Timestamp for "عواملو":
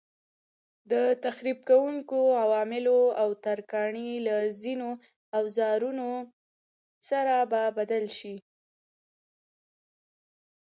2.43-2.99